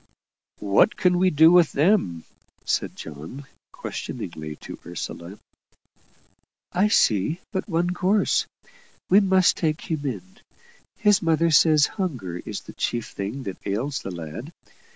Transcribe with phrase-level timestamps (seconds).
[0.57, 2.23] "What can we do with them?"
[2.65, 5.37] said John, questioningly to Ursula.
[6.73, 8.47] "I see but one course.
[9.11, 10.39] We must take him in;
[10.97, 14.51] his mother says hunger is the chief thing that ails the lad.